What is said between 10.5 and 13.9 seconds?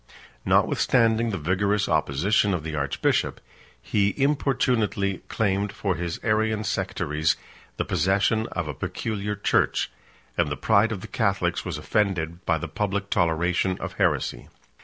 pride of the Catholics was offended by the public toleration